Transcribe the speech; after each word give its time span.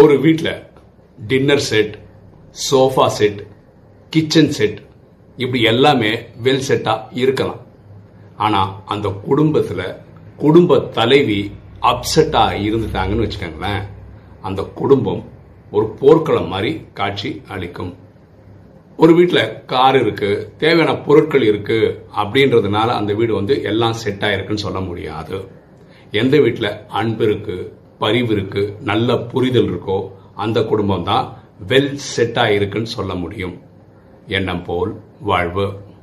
ஒரு 0.00 0.14
வீட்டில் 0.24 0.50
dinner 1.18 1.62
set 1.66 1.92
sofa 2.64 3.06
set 3.18 3.38
kitchen 4.12 4.50
set 4.56 4.80
இப்படி 5.36 5.60
எல்லாமே 5.70 6.10
வெல் 6.44 6.66
செட்டாக 6.68 7.06
இருக்கலாம். 7.22 7.60
ஆனால் 8.36 8.72
அந்த 8.86 9.08
குடும்பத்தில் 9.28 9.96
குடும்ப 10.36 10.78
தலைவி 10.98 11.38
அப்செட்டாக 11.90 12.58
இருந்துட்டாங்கன்னு 12.66 13.24
வச்சுக்கோங்களேன் 13.26 13.80
அந்த 14.40 14.62
குடும்பம் 14.80 15.22
ஒரு 15.70 15.86
போர்க்களம் 16.00 16.50
மாதிரி 16.52 16.72
காட்சி 16.92 17.30
அளிக்கும். 17.48 17.94
ஒரு 18.96 19.14
வீட்டில் 19.14 19.64
கார் 19.66 20.00
இருக்கு 20.00 20.30
தேவையான 20.58 20.94
பொருட்கள் 21.08 21.42
இருக்கு 21.42 21.80
அப்படின்றதுனால 22.22 22.88
அந்த 23.00 23.14
வீடு 23.14 23.34
வந்து 23.34 23.56
எல்லாம் 23.72 23.98
செட் 24.04 24.26
ஆயிருக்குன்னு 24.28 24.66
சொல்ல 24.66 24.80
முடியாது. 24.90 25.38
எந்த 26.22 26.36
வீட்டில் 26.38 26.70
அன்பு 27.00 27.24
இருக்கு 27.24 27.58
பரிவு 27.98 28.32
இருக்கு 28.32 28.76
நல்ல 28.80 29.16
புரிதல் 29.16 29.70
இருக்கோ 29.70 30.08
அந்த 30.34 30.64
குடும்பம் 30.64 31.04
தான் 31.04 31.36
வெல் 31.68 31.98
செட்டாக 32.16 32.54
இருக்குன்னு 32.54 32.86
சொல்ல 32.86 33.14
முடியும். 33.14 33.60
எண்ணம் 34.26 34.64
போல் 34.64 35.00
வாழ்வு. 35.20 35.66